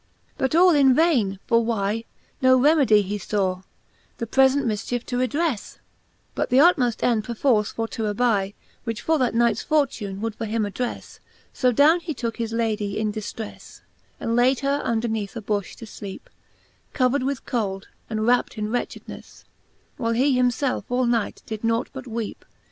[0.01, 0.33] XLIV.
[0.39, 2.05] But all in vaine; for why,
[2.41, 3.61] no remedy He law,
[4.17, 5.77] the prefent mifchiefe to redrefle^
[6.33, 11.19] But th'utmoft end perforce for to aby, Which that nights fortune would for him addrefle.
[11.53, 13.81] So downe he tooke his Lady in diftrefle,
[14.19, 16.31] And layd her underneath a bufh to fleepe,
[16.95, 19.43] G)ver'd with cold, and wrapt in wretchednefle,
[19.99, 22.43] Whiles he him felfe all night did nought but weepe.